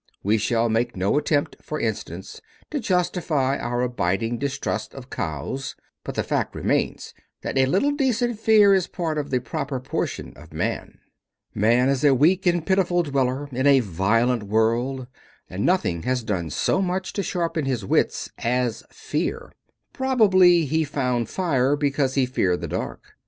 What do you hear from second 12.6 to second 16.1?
pitiful dweller in a violent world and nothing